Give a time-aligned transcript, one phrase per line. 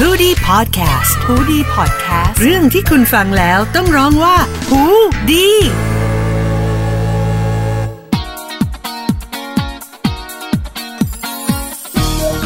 [0.00, 4.36] h o ดี้พอดแคสต์ฮูดี้พอดแคสต์เรื่องที่คุณฟังแล้วต้องร้องว่า
[4.68, 4.82] หู
[5.30, 5.48] ดี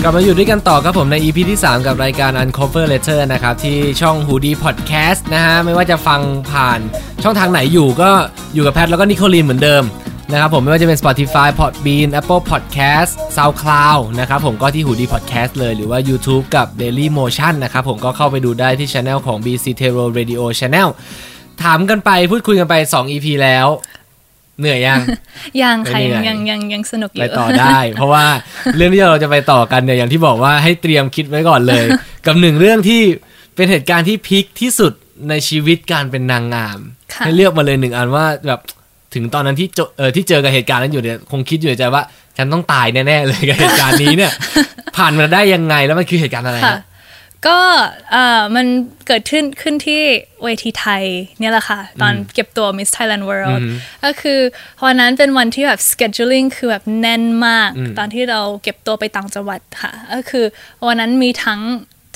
[0.03, 6.21] กลับมาอยู่ด้วยกันต่อครับผมใน EP ที่ 3 กับรายการ Uncover Letter นะครับ ที่ช่อง Hoodie Podcast นะฮะ ไม่ว่าจะฟัง
[6.51, 6.80] ผ่าน
[7.23, 8.11] ช่องทางไหนอยู่ก็
[8.55, 9.83] อยู่กับแพทแล้วก็นิโคลีนเหมือนเดิม
[10.33, 18.89] นะครับผมไม่ว่าจะเป็น Spotify Podbean Apple Podcast SoundCloud นะครับผมก็ที่ Hoodie Podcast เลยหรือว่า YouTube กับ Daily Motion นะครับผมก็เข้าไปดูได้ที่
[18.93, 20.89] Channel ของ BC t e r o Radio Channel
[21.63, 23.67] ถามกันไปพูดคุยกันไป 2 EP แล้ว
[24.61, 25.00] เหนื่อยยัง
[25.63, 28.25] ยังค่ะไม่เหนื่ยัอยงยังยังยังสนุกอไปยู่ต่อได้ เพราะว่า
[28.77, 31.85] เรื่องที่เราจะไปต่อกันเนี่ยอย่างที่บอกว่าให้เตรียมคิดไว้ก่อนเลย
[32.27, 33.03] กับหนึ่งเรื่องที่
[33.55, 34.92] เป็นเหตุการณ์ที่พีคที่สุด
[35.28, 36.78] ในชีวิตการเป็นนางงาม
[37.14, 38.61] ค่ะให้เลือกมาเลยหนึ่งอันว่าแบบ
[39.14, 42.03] ถึงตอนนั้นที่เจอเออที่เจอกับเหตุการณ์นั้นอยู่เนี่ยคงคิดอยู่ในใจว่า
[42.36, 44.33] ฉันต้องตายแน่ๆเลยกับเหตุการณ์นี้เนี่ย
[44.97, 46.83] ผ่านมาได้ยังไงแล้วมันคือเหตุการณ์อะไรค่ะฮะ
[47.48, 47.58] ก็
[48.11, 48.66] เอ่อมัน
[49.06, 50.02] เกิดขึ้นขึ้นที่
[50.44, 51.05] เวทีไทย
[51.41, 53.60] เนี่ยแหละค่ะ ตอนเก็บตัว Miss Thailand World
[54.05, 54.41] ก็คือ
[54.84, 60.44] วันนั้นเป็นวันที่แบบ scheduling คือแบบแน่นมาก ตอนที่เราเก็บตัวไปต่างจังหวัดค่ะ ก็คือ
[60.86, 61.61] วันนั้นมีทั้ง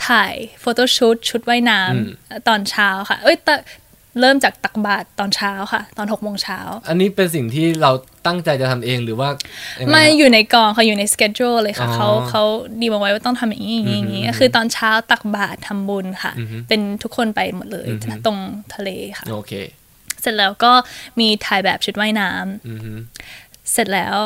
[0.06, 3.54] ถ่ายโฟโต้ชูตชุดว่ายน้ำตอนเช้าค่ะ เอ้ยแต่
[4.20, 7.90] เริ่มจากตักบาตรตอนเช้าค่ะ ตอนหกโมงเช้า อันนี้เป็นสิ่งที่เรา
[8.26, 9.28] ตั้งใจจะทำเองหรือว่า
[9.80, 12.42] ยังไงไม่ฮะอยู่ในกองเขาอยู่ในสเกจ u l e เลยค่ะอ๋อเขาเขา
[12.80, 16.32] ดีมาไว้ว่าต้องทำอย่างนี้อย่างนี้อย่างนี้ก็คือตอนเช้าตักบาตรทำบุญค่ะ
[16.68, 17.86] เป็นทุกคนไปหมดเลย
[18.26, 18.38] ตรง
[18.74, 19.52] ทะเลค่ะโอเค
[20.20, 20.72] เสร็จแล้วก็
[21.20, 22.92] มีถ่ายแบบชุดว่ายน้ำอือฮึ
[23.72, 24.16] เสร็จแล้ว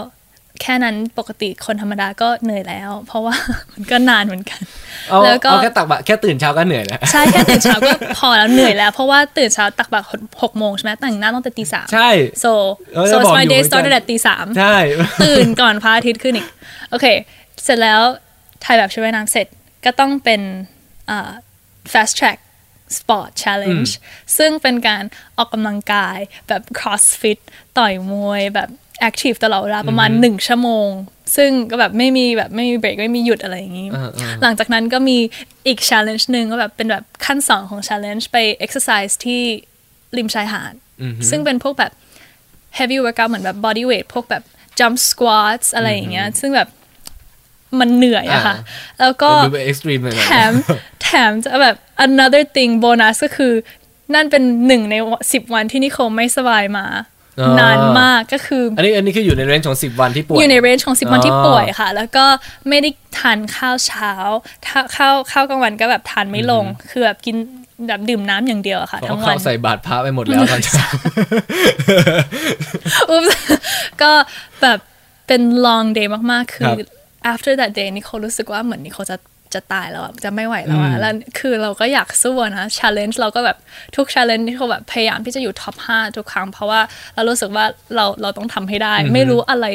[0.63, 3.35] แค่นั้นปกติคนธรรมดาก็เหนื่อยแล้ว เพราะว่า
[3.73, 4.61] มันก็นานเหมือนกัน
[5.09, 10.05] เอาแล้วก็เอาแค่ตักบะแค่ตื่นเช้าก็เหนื่อยแล้วใช่แค่ตื่นเช้าก็พอแล้วเหนื่อยแล้ว เพราะว่าตื่นเช้าตักบาตร
[10.43, 12.09] หกโมงใช่ไหมแต่งหน้าต้องแต่ตีสามใช่
[12.45, 12.53] so
[12.95, 14.77] เออ so บอก my อยู่ day เหมือนกัน started at ตีสามใช่
[15.23, 16.47] ตื่นก่อนพระอาทิตย์ขึ้นอีก
[16.91, 17.07] โอเค
[17.65, 18.01] เสร็จแล้ว
[18.65, 19.47] ถ่ายแบบชุดว่ายน้ำเสร็จ
[19.85, 20.41] ก็ต้องเป็น
[21.11, 21.31] อ่า
[21.93, 22.39] fast track
[22.99, 23.91] sport challenge
[24.39, 25.03] ซึ่งเป็นการ
[25.37, 27.39] ออกกำลังกายแบบ crossfit
[27.79, 28.69] ต่อยมวยแบบ
[29.09, 30.89] active ตลอดเวลาประมาณหนึ่งชั่วโมง
[31.37, 35.19] ซึ่งก็แบบไม่มีแบบไม่มีเบรกไม่มีหยุดอะไรอย่างนี้อ่าอ่าหลังจากนั้นก็มี
[35.67, 39.43] อีก challenge หนึ่งก็แบบเป็นแบบขั้นสองของ challenge ไป exercise ที่
[40.17, 40.75] ริมชายหาด
[41.31, 41.93] ซึ่งเป็นพวกแบบ
[42.79, 44.43] heavy workout เหมือนแบบ body weight พวกแบบ
[44.79, 46.69] jump squats อะไรอย่างเงี้ย ซึ่งแบบ
[47.81, 48.65] มันเหนื่อยอะค่ะอ่
[49.01, 50.53] แล้วก็ดูเป็น extreme เลยแถม
[51.03, 51.77] แถมจะแบบ
[52.07, 53.53] another thing bonus ก็คือ
[54.15, 54.95] นั่นเป็นหนึ่งใน
[55.33, 56.87] สิบวันที่นิโคลไม่สบายมา
[57.61, 62.25] นานมากก็คือ อันนี้อันนี้คืออยู่ใน range ของสิบวันที่ป่วย อยู่ใน range ของสิบวันที่อ๋อป่วยค่ะ แล้วก็
[62.69, 64.13] ไม่ได้ทานข้าวเช้า
[64.67, 67.37] ถ้าข้าวข้าวกลางวันก็แบบทานไม่ลง คือแบบกิน
[67.89, 70.87] แบบดื่มน้ำอย่างเดียวอะค่ะเพทั้ราะงวัเขานใส่บาตรพระไปหมดแล้วตอนเช้า
[73.11, 73.25] อุ๊บ
[74.03, 74.13] ก็
[74.63, 74.79] แบบ
[75.27, 76.77] เป็น long day มากๆ คืครัอบ
[77.33, 79.17] after that day นิโคลรู้สึกว่าเหมือนนิโคลจะ
[79.57, 83.59] จะตายแล้วอะจะไม่ไหวแล้วอะแล้วคือเราก็อยากสู้อะนะ challenge เราก็แบบ
[83.97, 86.81] ทุก challenge นิโคลแบบพยายามที่จะอยู่ top 5ทุกครั้ง เพราะว่า
[87.15, 89.67] เรารู้สึกว่าเราเราต้องทำให้ได้ ไม่รู้อะไร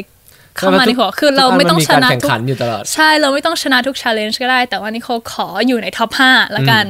[0.58, 6.86] เข้ามาในหัวคือเราไม่ต้องชนะทุกอันมันมีการแข่งทุกขันอยู่ตลอดใช่เราไม่ต้องชนะทุก challenge ก็ได้ แต่ว่านิโคลขออยู่ใน top 5ละกัน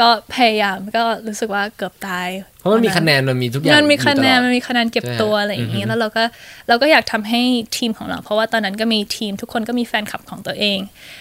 [0.00, 2.28] ก็พยายามก็รู้สึกว่าเกือบตาย
[2.60, 6.22] เพราะมันมีคะแนนมันมีทุกอย่างมันมีคะแนนอยู่ตลอดมันมีคะแนนเก็บตัวใช่อะไรอย่างนี้แล้วเราก็
[6.68, 7.40] เราก็อยากทำให้
[7.76, 10.78] ทีมของเรา เพราะว่าตอนนั้นก็มีทีมทุกคนก็มีแฟนคลับของตัวเอง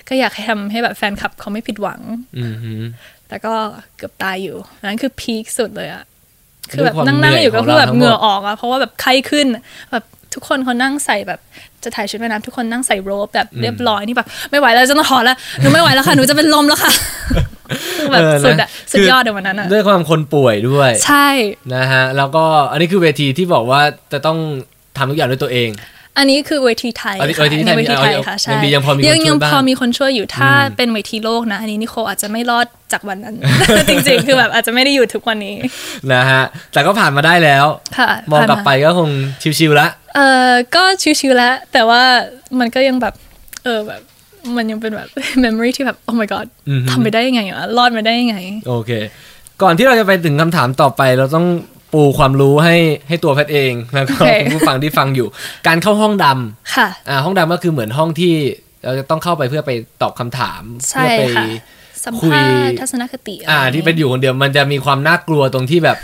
[0.09, 2.01] ก็อยากให้ทำให้แบบแฟนคลับเขาไม่ผิดหวัง
[2.39, 2.73] อือฮึ
[3.27, 3.53] แต่ก็
[3.97, 6.03] เกือบตายอยู่อันนั้นคือพีคสุดเลยอะ
[6.71, 9.47] คือด้แบวยบความนั่งนั่งเหนื่อยอยู่ก็ของคือแบบเราทั้งหมดเหงื่อออกอะเพราะว่าแบบไข้ขึ้น
[9.91, 11.39] แบบทุกคนเขานั่งใส่แบบ
[11.83, 16.91] จะถ่ายชุดว่ายน้ำทุกคนนั่งใส่โรบแบบเรียบร้อยนี่แบบไม่ไหวแล้วจะต้องถอดแล้วหนูไม่ไหวแล้วค่ะหนูจะเป็นลมแล้วค่ะ
[17.97, 21.29] คือแบบเออนะสุดอะสุดคืยอดในวันนั้นอะด้วยความคนป่วยด้วย ใช่
[21.75, 23.81] นะฮะแล้วก็อันนี้คือเวทีที่บอกว่า
[24.13, 24.37] จะต้อง
[24.97, 25.69] ทำทุกอย่างด้วยตัวเอง
[26.17, 33.35] อันนี้คือเวทีไทยอันนี้ค่ะเวทีไทยอันนี้เวทีไทยเอาค่ะเอาใช่ยังดียังพอมีคนยังช่วยยังบ้างพอมีคนช่วยอยู่ถ้าเป็นเวทีโลกนะ อันนี้นิโคอาจจะไม่รอดจากวันนั้น
[33.89, 35.55] จริงๆ คือแบบอาจจะไม่ได้อยู่ทุกวันนี้
[36.13, 36.43] นะฮะ
[36.73, 37.65] แต่ก็ผ่านมาได้แล้ว
[37.97, 39.09] ค่ะมองกลับผ่านมาไปก็คง
[39.59, 40.19] ชิวๆละเอ
[40.49, 40.83] อก็
[41.19, 42.01] ชิวๆแล้วแต่ว่า
[42.59, 43.13] มันก็ยังแบบ
[43.63, 44.01] เออแบบ
[44.57, 45.07] มันยังเป็นแบบ
[45.43, 46.47] memory ที่แบบ oh my god
[46.89, 48.37] ทำไปได้ยังไงวะรอดมาได้ยังไง
[48.67, 48.91] โอเค
[49.61, 51.47] ก่อนที่เราจะไปถึงคำถามต่อไป เราต้อง
[51.93, 52.75] ปูความรู้ให้
[53.07, 55.27] ให้ตัวแพทย์เองแล้วก็โอเคคุณผู้ฟังที่ฟังอยู่
[55.67, 58.33] การเข้าห้องดำค่ะอ่าห้องดำก็คือเหมือนห้องที่
[58.85, 59.71] เราจะต้องเข้าไปเพื่อไป
[60.01, 61.45] ตอบคำถามใช่เพื่อไปค่ะ
[62.03, 65.97] สัมคุยภาษณ์ทัศนคติะไรอ่า ที่เป็นอยู่คนเดียวมันจะมีความน่ากลัวตรงที่แบบ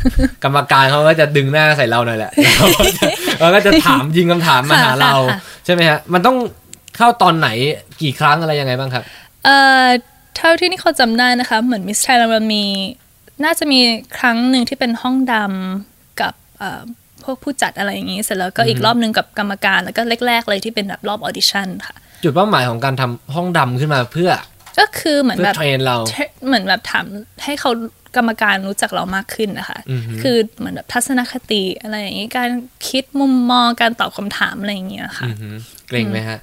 [0.43, 3.05] กรรมการเขาก็จะดึงหน้าใส่เราหน่อยแหละแล้วก็จะ
[3.39, 5.13] แล้วก็จะถามยิงคำถามมาหาเรา
[5.65, 6.37] ใช่ไหมฮะ มันต้อง
[6.95, 7.49] เข้าตอนไหน
[8.01, 9.03] กี่ครั้งอะไรยังไงบ้างครับ
[9.45, 9.87] เอ่อ
[10.35, 12.65] เท่าที่นี่เขาจำได้นะคะ เหมือนมิสไทยแลนด์มันมี
[13.43, 13.79] น่าจะมี
[14.17, 16.81] ครั้งหนึ่งที่เป็นห้องดำกับเอ่อ
[17.23, 24.31] พวกผู้จัดอะไรอย่างนี้ เสร็จแล้วก็อีกรอบหนึ่งกับกรรมการ แล้วก็แรก ๆ เลยที่เป็นแบบรอบออดิชั่นค่ะ จุดเป้าหมายของการทำห้องดำขึ้นมาเพื่อ
[24.79, 27.05] ก็คือเหมือนเพื่แบอบเทรนเราเทรเหมือนแบบถาม
[27.43, 27.71] ให้เขา
[28.15, 29.79] กรรมการรู้จักเรามากขึ้นนะคะ
[30.21, 32.49] คือเหมือนแบบทัศนคติอะไรอย่างนี้ การ
[32.89, 35.55] คิดมุมมอง การตอบคำถามอะไรอย่างเงี้ยค่ะอือหือ
[35.87, 36.39] เกรงไหมฮะ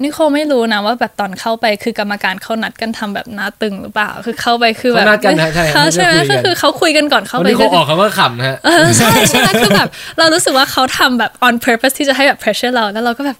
[0.00, 13.38] นี่โคไม่รู้นะว่าแบบตอนเข้าไปคือกรรมการเขานัดกันทำแบบหน้าตึงหรือเปล่า คือเข้าไปคือแบบเขานัดกันนะใช่เขาใช่ไหมเขาจะคุยกันก็คือเขาคุยกันก่อนเข้าวันไปนี้เขาออกคำว่าขำฮะเออใช่ใช่ไหมคือแบบเรารู้สึกว่าเขาทำแบบ on purpose ที่จะให้แบบ pressure เราแล้วเราก็แบบ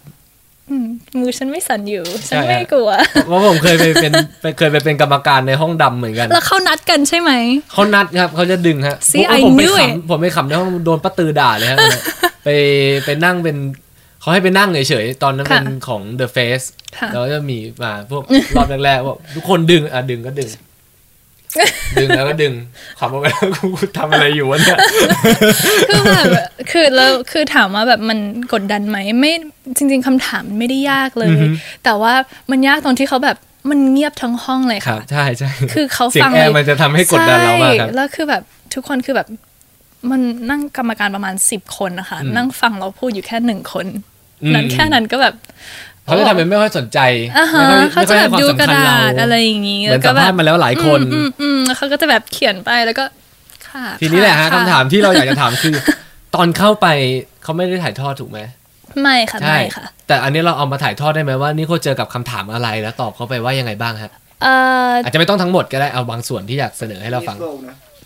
[0.69, 0.87] อืม
[1.19, 2.89] มือฉันไม่สั่นอยู่ ฉันไม่กลัว
[3.25, 4.11] เพราะผมเคยไปเป็น
[4.41, 7.31] ไปเคยไปเป็นกรรมการในห้องดำเหมือนกัน แล้วเขานัดกันใช่ไหม
[7.71, 11.77] เขานัดครับเขาจะดึงฮะ See, ผม I ผมไป knew it ขำผมไปขำในห้องโดนป้าตือด่าเลยฮะ
[12.43, 12.49] ไป
[13.05, 13.57] ไปนั่งเป็น
[14.23, 16.65] เขาให้ไปนั่งเฉยๆ ตอนนั้นเป็นค่ะของ The Face
[16.97, 18.23] ค่ะแล้วจะมีมาพวก
[18.55, 20.49] รอบแรกๆว่าทุกคนดึง อะดึงก็ดึง
[21.99, 22.53] ดึงแล้วก็ดึง
[22.99, 23.67] ขำออกไปแล้วกู
[23.97, 24.77] ทำอะไรอยู่วะเนี่ย
[25.91, 26.03] คือ
[26.33, 28.19] แบบคือแล้วคือถามว่าแบบมัน
[28.53, 29.33] กดดันไหมไม่
[29.77, 31.29] จริง ๆคำถามมันไม่ได้ยากเลย
[31.83, 32.13] แต่ว่า
[32.51, 33.37] มันยากตรงที่เขาแบบ
[33.69, 38.43] มันเงียบทั้งห้องเลยครัค่ะบใช่ใช่คือเขาเสียฟังงแอร์มันจะทำให้กดดันเรามากครับใช่แล้วคือแบบ
[38.73, 39.27] ทุกคนคือแบบ
[40.11, 44.12] มันนั่งกรรมการประมาณสิบคนนะคะ นั่งฟังเราพูดอยู่แค่หนึ่งคนอืม
[44.55, 45.33] นั้นแค่นั้นก็แบบ
[46.05, 46.99] เขาจะทำเป็นไม่ค่อยสนใจ
[47.37, 53.03] อ่าฮะไม่ค่อยเขาจะแบบไม่ดูค่อยให้ควมกระสำคัญดาษเอะไรอย่างนี้เหมือนก็สัมแบภาษบณ์มาแล้วหลายคนอืมอืมแล้วเขาก็จะแบบเขียนไปแล้วก็
[53.69, 55.75] ค่ะทีนี้แหละฮะค่คำถามที่เราอยากจะถามคือ
[56.35, 56.87] ตอนเข้าไป
[57.43, 58.39] เขาไม่ได้ถ่ายทอดถูกไหม
[59.01, 64.11] ไม่ค่ะไม่ค่ะ แต่อันนี้เราเอามาถ่ายทอดได้ไหมว่านี่เขาเจอกับคำถามอะไรแล้วตอบเขาไปว่ายังไงบ้างครับ
[64.43, 64.53] เอ่
[64.89, 67.37] ออาจจะไม่ต้องทั้งหมดก็ได้เอาบางส่วนที่อยากเสนอให้เราฟัง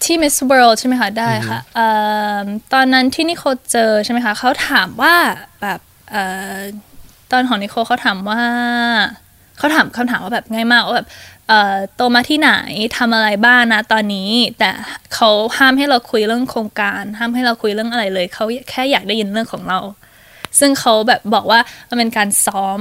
[0.04, 1.90] ที่ Miss World ใช่ไหมคะ ได้ค่ะเอิ่
[2.44, 5.16] มตอนนั้นที่นิโคเจอใช่ไหมคะเขาถามว่า
[5.62, 5.87] แบบเอ่อ
[7.32, 8.42] ตอนของนิโคเขาถามว่า
[9.58, 11.08] เขาถามคำถามว่าแบบง่ายมากว่าแบบ
[11.48, 12.52] เอ่อโตมาที่ไหน
[12.98, 14.70] ทำอะไรบ้างนะตอนนี้ แต่
[15.14, 19.80] เขาห้ามให้เราคุยเรื่องโครงการ ห้ามให้เราคุยเรื่องอะไรเลยเขาแค่อยากได้ยินเรื่องของเรา
[20.60, 21.60] ซึ่งเขาแบบบอกว่า
[21.90, 22.80] มันเป็นการซ้อม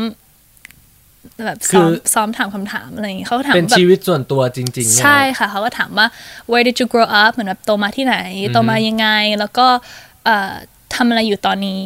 [1.45, 6.07] แบบซ้อมคือซ้อมถามคำถามอะไรอย่างงี้เขาถามเป็นแบบชีวิตส่วนตัวจริงๆเนี่ยใช่ค่ะเขาก็ถามว่า
[6.51, 8.17] where did you grow up เหมือนแบบโตมาที่ไหน
[8.53, 9.09] โตมายังไง
[9.39, 9.67] แล้วก็
[10.25, 10.55] เอ่อ
[10.97, 11.81] ทำอะไรอยู่ตอนนี้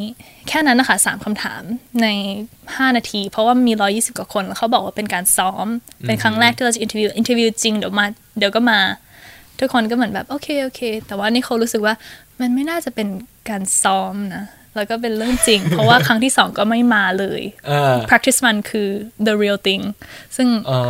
[0.48, 1.62] แค่นั้นนะคะสามคำถาม
[2.02, 2.08] ใน
[2.56, 5.66] 5 นาที เพราะว่ามี 120 กว่าคนแล้วเขาบอกว่าเป็นการซ้อม
[6.06, 8.06] เป็นครั้งแรกที่เราจะ interview interview จริงเดี๋ยวมา
[8.38, 8.78] เดี๋ยวก็มา
[9.58, 11.94] ทุกคนก็เหมือนแบบ โอเค โอเค แต่ว่านี่เขารู้สึกว่า
[12.40, 13.08] มันไม่น่าจะเป็น
[13.48, 14.44] การซ้อมนะ
[14.76, 18.88] แล้วก็เป็นเรื่องจริง เพราะว่าครั้งที่สองก็ไม่มาเลยเออ practice มันคือ
[19.26, 19.82] the real thing
[20.36, 20.80] ซึ่งอ๋อ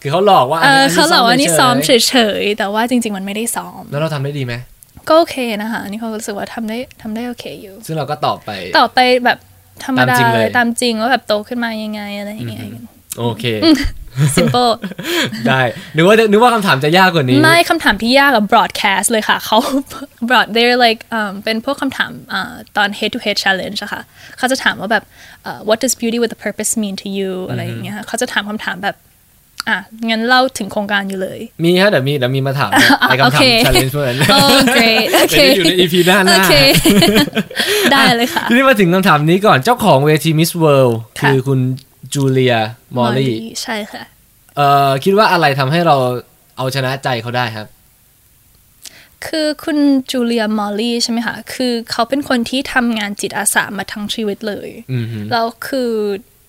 [0.00, 4.54] คือเขาหลอกว่าเออนี้เขาบอกว่านี่ซ้อมฉเฉยยๆแต่ว่าจริง ๆ มันไม่ได้ซ้อมๆแล้วเราทำได้ดีไหม
[5.08, 9.38] ก็โอเคนะคะนี่เขารู้สึกว่าทำได้ทำได้โอเคอยู่ ซึ่งเราก็ตอบไปต่อไปแบบ
[9.84, 12.64] ธรรมดาตามจริงเลยตามจริงว่าแบบโตขึ้นมายังไงอะไรอย่างเงี้ย
[13.18, 13.44] โอเค
[14.36, 14.72] simple
[15.48, 15.60] ได้
[15.94, 19.58] นึกว่านึกว่าคำถามจะยากกว่านี้ ไม่คำถามที่ยากกับ broadcast เลยค่ะเขา
[20.28, 24.02] broad they're like เอิ่มเป็นพวกคำถามอ่าตอน head to head challenge อะค่ะ
[24.38, 25.04] เขาจะถามว่าแบบ
[25.42, 28.96] เอ่อ what does beauty with a purpose mean to you อะไรอย่างเงี้ยค่ะเขาจะถามคำถามแบบ
[29.68, 29.78] อะ
[30.08, 34.38] งั้นเล่าถึงโครงการอยู่เลย มีฮะเดี๋ยวมีเดี๋ยวมีมาถามนะไอ้คำถามโอเค challenge พวกนั้นโอ้
[34.76, 36.54] great โอเคเดี๋ยวจะอยู่ใน EP หน้าหน้าโอเค
[37.92, 41.60] ได้เลยค่ะ ทีนี้มาถึงคำถามนี้ก่อนเจ้าของเวที Miss World ค่ะคือคุณ
[42.14, 42.56] จูเลีย
[42.96, 44.02] มอลลี่ใช่ค่ะ
[44.56, 45.96] เอ่อคิดว่าอะไรทำให้เรา
[46.56, 47.68] เอาชนะใจเขาได้ครับ
[49.26, 49.78] คือคุณ
[50.10, 55.92] จูเลียมอลลี่ใช่ไหมคะ คือเขาเป็นคนที่ทำงานจิตอาสามาทั้งชีวิตเลยอือฮึแล้วคือ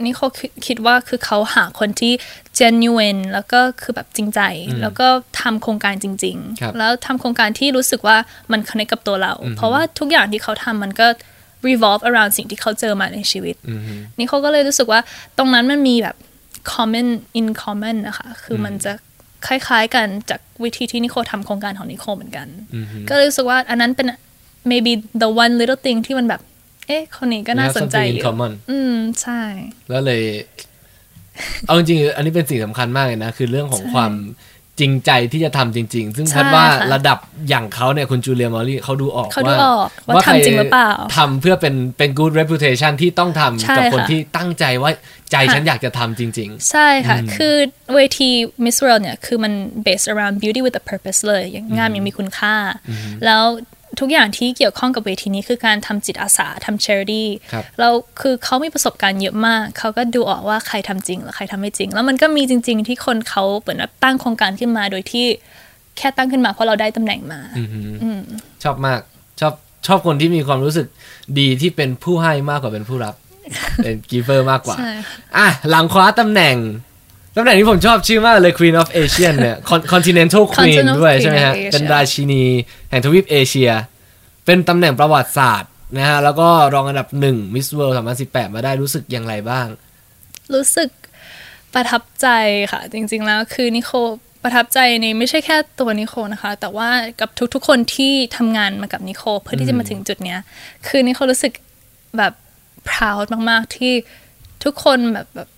[0.05, 2.13] นี่เขาคิดคิดว่าคือเขาหาคนที่
[2.59, 4.41] genuine แล้วก็คือแบบจริงใจ
[4.81, 5.07] แล้วก็
[5.41, 8.17] ทำโครงการจริงครับๆแล้วทำโครงการที่รู้สึกว่า
[8.51, 11.07] มัน connect กับตัวเรา เพราะว่าทุกอย่างที่เขาทำมันก็
[11.69, 14.99] revolve around สิ่งที่เขาเจอมาในชีวิตอือฮึนี่เขาก็เลยรู้สึกว่า
[15.37, 16.15] ตรงนั้นมันมีแบบ
[16.73, 17.07] common
[17.39, 18.93] in common นะคะ คือมันจะ
[19.47, 22.47] คล้าย ๆ กันจากวิธีที่นิโคทำโครงการของนิโคเหมือนกัน
[23.09, 24.07] ก็เลยรู้สึกว่าอันนั้นเป็น
[24.71, 26.41] maybe the one little thing ที่มันแบบ
[26.87, 28.88] เอ๊ะคนนี้ก็น่า We have สนใจ something อ in ยู่ common อืม
[29.21, 29.41] ใช่
[29.89, 30.23] แล้วเลย
[31.65, 34.13] เอาจริงๆอันนี้เป็นสิ่งสำคัญมากเลยนะ คือเรื่องของใช่ความ
[34.79, 37.17] จริงใจที่จะทำจริง ๆ ซึ่งใช่คาดว่าค่ะระดับ
[37.49, 44.91] อย่างเขาเนี่ยคุณจูเลียมอลลี่เขาดูออกเขาดูว่าออกว่าทำจริงหรือเปล่าทำเพื่อเป็นเป็น good reputation ที่ต้องทำใช่กับคนค่ะที่ตั้งใจว่า
[45.31, 47.55] ใจค่ะฉันอยากจะทำจริงใช่ค่ะ คือ
[47.95, 48.29] เวที
[48.65, 49.53] Miss World เนี่ย คือมัน
[49.85, 52.55] based around beauty with a purpose เลยอย่างงามยังมีคุณค่า
[53.25, 53.43] แล้ว
[53.99, 65.25] ทุกอย่างที่เกี่ยวข้องกับเวทีนี้คือการทำจิตอาสาทำ charity ครับแล้วคือเขามีประสบการณ์เยอะมาก เขาก็ดูออกว่าใครทำจริงหรือใครทำไม่จริง แล้วมันก็มีจริง ๆ ที่คนเขาเหมือนแบบตั้งโครงการขึ้นมาโดยที่
[65.97, 68.99] แค่ตั้งขึ้นมาเพราะเราได้ตำแหน่งมาๆชอบมาก
[69.39, 69.53] ชอบ
[69.87, 70.87] ชอบคนที่มีความรู้สึก
[71.39, 73.15] ดีที่เป็นผู้ให้มากกว่าเป็นผู้รับ
[73.83, 74.91] เป็น giver มากกว่าใช่
[75.37, 76.55] อะหลังคว้าตำแหน่ง
[77.35, 82.43] ตำแหน่งที่ผมชอบชื่อมากเลย Queen of Asian เนี่ย Con- Continental Queen Continental ด้วย Queen ใช่ไหมฮะ of Asia เป็นราชินี
[82.89, 83.71] แห่งทวีปเอเชีย
[84.45, 87.95] เป็นตำแหน่งประวัติศาสตร์นะฮะ แล้วก็รองอันดับหนึ่ง Miss World
[88.25, 89.67] 2018 มาได้รู้สึกอย่างไรบ้าง
[90.53, 90.89] รู้สึก
[91.73, 92.27] ประทับใจ
[92.71, 93.91] ค่ะ จริง ๆ แล้วคือนิโค
[94.43, 96.89] ประทับใจในไม่ใช่แค่ตัวนิโคนะคะ แต่ว่า
[97.21, 100.39] กับทุกๆ คนที่ทำงานมากับนิโคเพื่อที่จะมาถึงจุดเนี้ย
[100.87, 101.53] คือนิโครู้สึก
[102.17, 102.33] แบบ
[102.91, 103.93] proud มากๆที่
[104.63, 105.49] ทุกคนแบบแบบ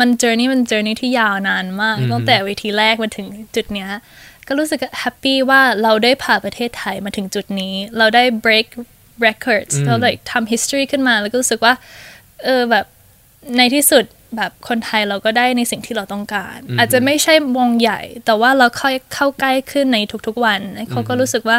[0.00, 3.90] มัน journey มัน journey ที่ยาวนานมากตั้งแต่เวทีแรกมาถึงจุดเนี้ย
[4.48, 8.66] ก็รู้สึกแฮปปี้ว่าเราได้พาประเทศไทยมาถึงจุดนี้ เราได้ break
[9.26, 11.74] records เราได้ทำ history ขึ้นมา แล้วก็รู้สึกว่า
[12.44, 12.86] เออแบบ
[13.56, 14.04] ในที่สุด
[14.36, 20.60] แบบคนไทยเราก็ได้ในสิ่งที่เราต้องการ อาจจะไม่ใช่วงใหญ่ แต่ว่าเราเข้าเข้าใกล้ขึ้นในทุกๆวัน
[20.90, 21.58] เขาก็รู้สึกว่า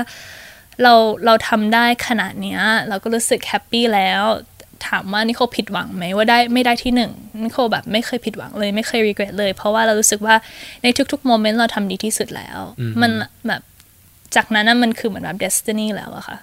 [0.84, 0.94] เรา
[1.25, 4.24] เราทำได้ขนาดเนี้ย เราก็รู้สึกแฮปปี้แล้ว
[4.88, 7.12] ถามว่านิโคผิดหวังไหมว่าได้ไม่ได้ที่หนึ่ง
[7.44, 10.36] นิโคแบบไม่เคยผิดหวังเลยไม่เคย regret เลย เพราะว่าเรารู้สึกว่า
[10.84, 12.60] ในทุกๆโมเมนต์เราทำดีที่สุดแล้ว
[13.02, 13.12] มัน
[13.48, 13.62] แบบ
[14.36, 16.38] จากนั้นน่ะมันคือเหมือนแบบ destiny แล้วอะค่ะ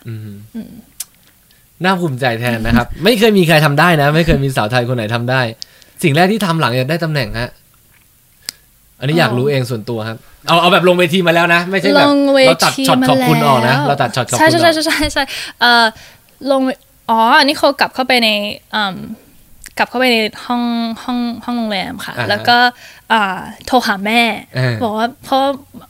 [1.84, 5.40] น่าภูมิใจแทนนะครับ ไม่เคยมีใครทำได้นะ ไม่เคยมีสาวไทยคนไหนทำได้
[6.02, 7.50] สิ่งแรกที่ทำหลังจากได้ตำแหน่งฮะ
[8.98, 15.24] อันนี้อยากรู้เองส่วนตัวครับ เอาเอาแบบลงเวทีมาแล้วนะ ไม่ใช่ลแบบงเวเราตัดทีช็อตมาขอบคุณออกนะแล้วเราตัดช็อตขอบใช่คุณอใช่อกใช่ใช่ใช่
[15.60, 15.84] เอ่อ
[16.50, 16.60] ลง
[17.10, 18.28] อ๋ออันนี้เขากลับเข้าไปใน
[18.74, 18.96] อืม
[19.78, 20.62] กลับเข้าไปในห้อง
[21.02, 22.56] ห้องห้องโรงแรมค่ะอ่าฮะแล้วก็
[23.12, 24.22] อ่าโทรหาแม่
[24.54, 25.40] เออบอกว่าเพราะ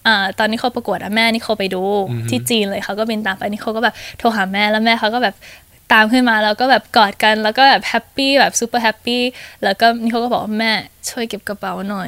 [0.06, 1.82] อ่าตอนนี้เขาประกวดอะแม่นี่เขาไปดู
[2.30, 5.34] ที่จีนเลยเขาก็บินตามไปนี่เขาก็แบบโทรหาแม่แล้วแม่เขาก็แบบ
[5.92, 9.22] ตามขึ้นมาแล้วก็แบบกอดกันแล้วก็แบบ happy แบบ super happy
[9.64, 10.72] แล้วก็นิโคก็บอกว่าแม่
[11.10, 12.06] ช่วยเก็บกระเป๋าหน่อย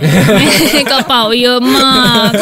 [0.92, 1.92] กระเป๋าเยอะมา
[2.28, 2.32] ก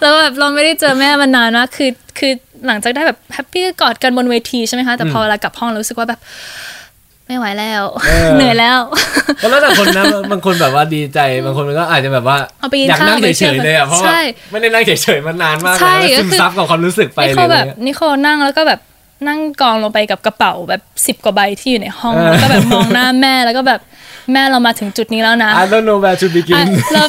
[0.00, 2.32] แล้วแบบเราไม่ได้เจอแม่มานานมากคือคือ
[2.68, 6.20] หลังจากได้แบบแฮปปี้กอดกันบนเวทีใช่ไหมคะแต่พอเวลากลับห้องเรารู้สึกว่าแบบ
[7.26, 7.84] ไม่ไหวแล้ว
[8.36, 8.78] เหนื่อยแล้ว
[9.42, 14.20] ก็แล้วแต่คนนะบางคนแบบว่าดีใจบางคนมันก็อาจจะแบบว่าเอาไปกินอยากนั่งข้าวไปเที่เฉยวยๆเลยอะเพราะว่าใช่
[14.50, 18.80] ไม่ได้นั่งเฉยๆมานานมากใช่แล้วก็ซึมคือซับกับความรู้สึกไปนิเลโคยแบบเนี่ยนิโคนั่งแล้วก็แบบ
[19.28, 23.80] นั่งกองลงไปกับกระเป๋าแบบสิบกว่าใบที่อยู่ในห้องเออแล้วก็แบบมองหน้าแม่แล้วก็แบบ
[24.32, 27.02] แม่เรามาถึงจุดนี้แล้วนะ I don't know where to อะ begin เรา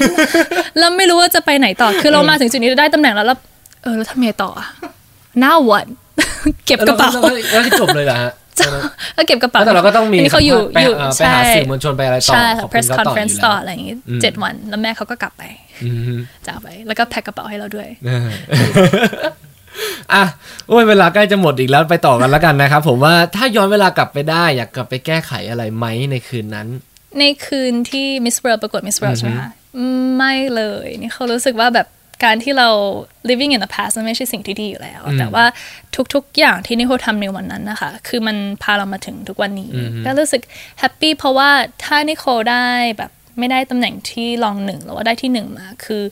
[0.79, 3.37] เราไม่รู้ว่าจะไปไหนต่อ คือเรามาถึงจุดนี้ได้ตำแหน่งแล้วแล้ว
[3.83, 4.67] เออแล้วทำไงต่ออะ
[5.43, 5.87] now what
[6.65, 8.31] เก็บกระเป๋าแล้วแล้วแล้วจบเลยเหรอฮะ
[9.15, 15.43] แล้วเก็บกระเป๋าแต่เราก็ต้องมีนนี้เขาอยู่ไปอยู่เอ่อไปใช่หาสื่อมวลชนไปอะไรต่อใช่ขค่ะอบคุณ press เขาต่ออยู่ conference แล้วต่ออะไรอย่างงี้อืมเจ็ดวัน แล้วแม่เขาก็กลับไป
[15.83, 17.87] อืมจากไปแล้วก็แพ็คกระเป๋าให้เราด้วย
[20.13, 20.23] อะ
[20.67, 26.67] โอ้ยเวลาใกล้จะหมดอีกแล้วไปต่อกันแล้วกันนะครับ ผมว่าถ้าย้อนเวลากลับไปได้ อยากกลับไปแก้ไขอะไรไหมในคืนนั้น
[27.19, 31.87] ในคืนที่ Miss World ประกวด Miss World ใช่ไหมคะอืมไม่เลยนี่เขารู้สึกว่าแบบ
[32.23, 32.69] การที่เรา
[33.29, 35.45] living in the past มันไม่ใช่สิ่งที่ดีอยู่แล้ว แต่ว่า
[36.13, 39.71] ทุกๆ อย่างที่นิโคทำในวันนั้นนะคะ คือมันพาเรามาถึงทุกวันนี้
[40.05, 40.41] ก็รู้สึก
[40.79, 41.49] happy เพราะว่า
[41.83, 42.65] ถ้านิโคได้
[42.97, 46.03] แบบไม่ได้ตำแหน่งที่รองหนึ่งหรือว่าได้ที่หนึ่งมา คือ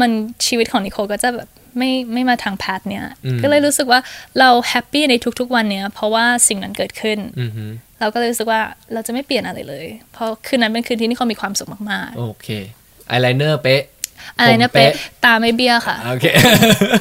[0.00, 0.10] มัน
[0.46, 3.06] ชีวิตของนิโคก็จะแบบไม่ไม่มาทาง path เนี้ย
[3.42, 4.00] ก็เลยรู้สึกว่า
[4.38, 7.64] เรา happy ในทุกๆ วันเนี้ย เพราะว่าสิ่งนั้นเกิดขึ้นอือฮึ
[8.00, 8.60] เราก็เลยรู้สึกว่า
[8.92, 12.48] เราจะไม่เปลี่ยนอะไรเลย เพราะคืนนั้นเป็นคืนที่นี่เขามีความสุขมากโอเค
[13.08, 13.99] ไอไลเนอร์เป๊ะๆ
[14.38, 16.26] อะไรนะผมเป๊ะเป๊ะตาไม่เบี้ยวค่ะโอเค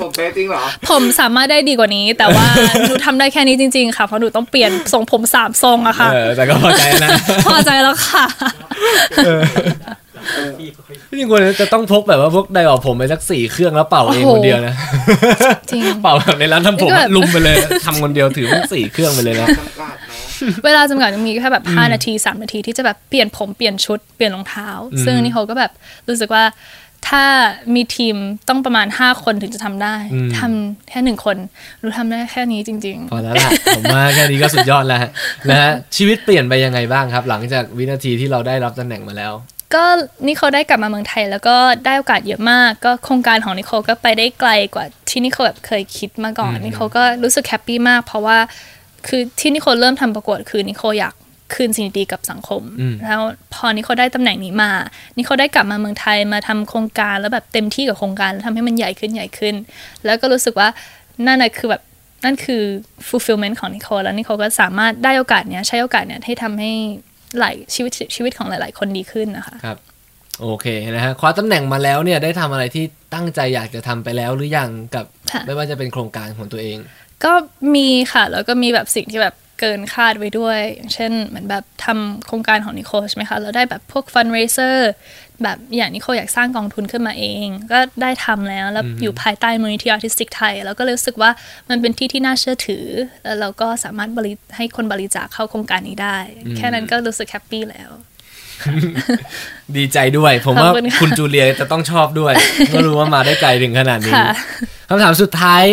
[0.02, 2.46] ผมเป๊ะจริงเหรอผมสามารถได้ดีกว่านี้ แต่ว่า
[2.88, 7.10] หนูทำได้แค่นี้จริง ๆ ค่ะเพราะหนูต้องเปลี่ยนทรงผมสามทรงอะค่ะเออแต่ก็พอใจนะ
[7.46, 8.26] พอใจแล้วค่ะ
[11.10, 14.76] จริงๆควรจะต้องพกแบบว่าพวกไดร์ผมไปสักสี่เครื่องแล้วเป่าเองโอ้โหคนเดียวนะ
[15.70, 20.20] จริงเป่าแบบในร้านทำผมก็แบบลุมไปเลยทำคนเดียวถือพวกสี่เครื่องไปเลยนะจำกัดเนาะ
[20.66, 24.70] เวลาจำกัดมีแค่แบบ5นาที3นาทีที่จะแบบเปลี่ยนผมเปลี่ยนชุดเปลี่ยนรองเท้า
[25.06, 25.72] ซึ่งนี่เขาก็แบบ
[26.10, 26.44] รู้สึกว่า
[27.08, 27.24] ถ้า
[27.76, 28.16] มีทีม
[28.50, 29.96] ต้องประมาณ 5 คนถึงจะทำได้
[30.40, 31.38] ทำแค่หนึ่งคน
[31.80, 35.12] หนูทำได้แค่นี้จริงพอแล้วล่ะ ผมว่าแค่นี้ก็สุดยอดแล้วฮะ
[35.50, 39.84] นะฮะชีวิตเปลี่ยนไปยังไงบ้างครับ หลังจากวินาทีที่เราได้รับตำแหน่งมาแล้วๆก็
[40.26, 48.38] นี่เขาได้กลับมาเมืองไทย แล้วก็ได้โอกาสเยอะมาก ก็โครงการของนิโคลก็ไปได้ไกลกว่าที่นิโคลแบบเคยคิดมาก่อนนิโคลก็รู้สึก happy มาก เพราะว่า
[49.08, 51.14] คือที่นิโคลเริ่มทำประกวดคือนิโคลอยาก
[51.54, 53.22] คืนสิ่งดีๆกับสังคมอืมแล้ว
[53.54, 54.72] พอนิโคลได้ตำแหน่งนี้มา
[55.18, 59.56] นิโคลได้กลับมาเมืองไทยมาทำโครงการแล้วแบบเต็มที่กับโครงการแล้วทำให้มันใหญ่ขึ้นใหญ่ขึ้น
[60.06, 60.68] แล้วก็รู้สึกว่า
[61.26, 61.82] นั่นน่ะคือแบบ
[62.26, 62.62] นั่นคือ
[63.08, 66.72] fulfillment ของนิโคลแล้วนิโคลก็สามารถได้โอกาสเนี้ยใช้โอกาสเนี้ยให้ทำให้
[67.40, 69.78] หลายชีวิตชีวิตของหลาย ๆ คนดีขึ้นนะคะครับ
[70.42, 76.78] โอเคนะฮะคว้าตำแหน่งมาแล้วเนี่ยได้ทำอะไรที่ตั้งใจอยากจะทำไปแล้วหรือยังกับค่ะไม่ว่าจะเป็นโครงการของตัวเอง
[77.26, 77.34] ก็
[77.76, 84.78] มีค่ะ แล้วก็มีแบบสิ่งที่แบบ เกินคาดไว้ด้วย อย่างเช่นเหมือนแบบทำโครงการของนิโคลใช่ไหมคะ เราได้แบบพวก fundraiser
[85.44, 91.32] แบบอย่างนิโคลอยากสร้างกองทุนขึ้นมาเอง ก็ได้ทำแล้ว แล้วอยู่ภายใต้มูลนิธิอาร์ติสติกไทย แล้วก็เลยรู้สึกว่า
[91.70, 92.86] มันเป็นที่ที่น่าเชื่อถือ
[93.24, 96.18] แล้วเราก็สามารถบริให้คนบริจาคเข้าโครงการนี้ได้
[96.58, 97.92] แค่นั้นก็รู้สึกแฮปปี้แล้ว
[99.76, 102.34] ดีใจด้วย ผมว่าขอบคุณค่ะคุณจูเลียจะต้องชอบด้วย
[102.74, 104.30] ก็รู้ว่ามาได้ไกลถึงขนาดนี้ค่ะ
[104.90, 105.64] คำถามสุดท้าย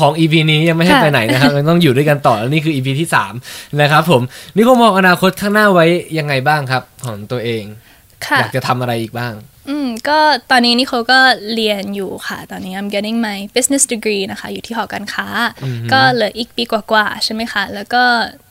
[0.00, 3.08] ของ EP นี้ยังไม่ให้ค่ะไปไหนนะครับยังต้องอยู่ด้วยกันต่อแล้วนี่คือ EP ที่
[3.42, 4.22] 3นะครับผม
[4.56, 5.86] นี่ก็มองอนาคตข้างหน้าไว้
[6.18, 7.64] ยังไงบ้างครับ ของตัวเอง
[8.26, 9.34] ค่ะอยากจะทำอะไรอีกบ้าง
[9.70, 10.18] อืมก็
[10.50, 11.20] ตอนนี้นิโคลก็
[11.54, 15.26] เรียนอยู่ค่ะ ตอนนี้ I'm getting my business degree นะคะ อยู่ที่หอการค้า
[15.92, 18.02] ก็เหลืออีกปีกว่าๆใช่ไหมคะ แล้วก็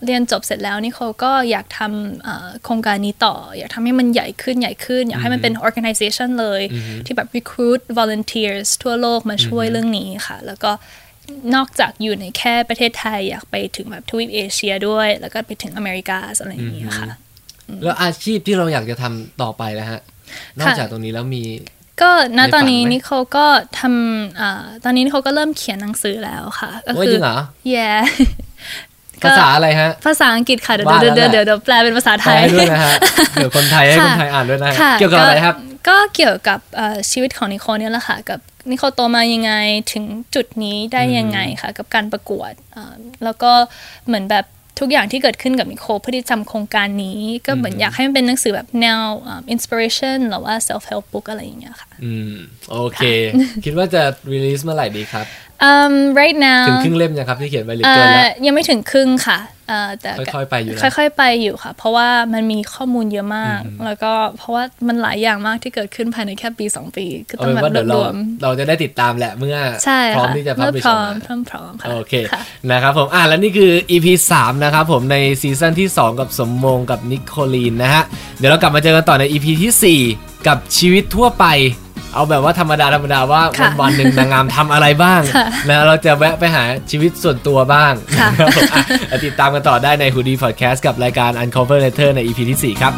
[0.05, 6.61] เรียนจบเสร็จแล้วนิโคลก็อยากทำเอ่อโครงการนี้ต่อ อยากทำให้มันใหญ่ขึ้นใหญ่ขึ้น อยากให้มันเป็น organization เลย
[7.05, 10.71] ที่แบบ recruit volunteers ทั่วโลกมาช่วยเรื่องนี้ค่ะ แล้วก็
[11.55, 17.07] นอกจากอยู่ในแค่ประเทศไทยอยากไปถึงแบบทวีปเอเชียด้วย แล้วก็ไปถึงอเมริกาอะไรอย่างนี้ค่ะ
[17.83, 20.01] แล้วอาชีพที่เราอยากจะทำต่อไปแล้วฮะ
[20.59, 21.43] นอกจากตรงนี้แล้วมี
[22.01, 23.45] ก็ณตอนนี้ในฝันไหมนิโคลก็
[23.79, 27.37] ทำอ่าตอนนี้นิโคลก็เริ่มเขียนหนังสือแล้วค่ะ ก็โอ้ยจริงเหรอ
[27.73, 27.99] yeah
[29.23, 32.91] ภาษาอะไรฮะ ภาษาอังกฤษค่ะ เดี๋ยวว่าเดี๋ยวแล้วเดี๋ยวแหละเดี๋ยวแปลเป็นภาษาไทแปลยให้ด้วยนะฮะ
[33.35, 35.55] เดี๋ยวคนไทยให้คนไทยอ่านด้วยนะฮะค่ะเกี่ยวกับอะไรครับ
[35.87, 38.39] ก็เกี่ยวกับเอ่อชีวิตของนิโคลเนี่ยแหละค่ะ กับ
[38.71, 39.53] นิโคโตมายังไง
[39.93, 40.05] ถึง
[40.35, 42.51] จุดนี้ได้ยังไงค่ะกับการประกวด
[43.23, 43.51] แล้วก็
[44.07, 44.45] เหมือนแบบ
[44.79, 52.33] ทุกอย่างที่เกิดขึ้นกับนิโคเพื่อที่จำโครงการนี้ ก็เหมือนอยากให้มันเป็นหนังสือแบบแนวอ่า inspiration หรือว่า self help book อะไรอย่างเงี้ยค่ะ อืม
[52.71, 53.01] โอเค
[53.65, 55.25] คิดว่าจะ release เมื่อไหร่ดีครับ
[55.69, 78.03] um right now ถึงครึ่งเล่มยังครับที่เขียนไปหรือเอ่เกินอแล้วยังไม่ถึงครึ่งค่ะเอ่อแต่ค่อยๆไปอยู่นะค่อย ๆ ไปอยู่ค่ะ เพราะว่ามันมีข้อมูลเยอะมาก แล้วก็เพราะว่ามันหลายอย่างมากที่เกิดขึ้นภายในแค่ปี 2 ปีก็เอาต้องเป็นแบบว่าเดี๋ยวรเราวมเราจะได้ติดตามแหละเมื่อใช่พร้อมค่ะที่จะพัเมื่บอลิชพอร้ออกมมาพร้อมพร้อมค่ะโอเคค่ะนะครับผมอะแล้วนี่คือ EP 3 นะครับผมในซีซั่นที่ 2 กับสมมงกับนิโคลีนนะฮะ
[78.37, 81.45] เดี๋ยวเรากลับมาเจอกันต่อใน EP ทีสี่4 กับชีวิตทั่วไป
[82.17, 88.63] เอาแบบว่าธรรมดาธรรมดาว่าค่ะวันๆหนึ่งนางงามทำอะไรบ้างค่ะนะเราจะแวะไปหาชีวิตส่วนตัวบ้างค่ะนะครับผม
[89.11, 92.93] อะติดตามกันต่อได้ใน Hoodie Podcast กับรายการ Uncover Letter ใน EP ที่ 4 ครับ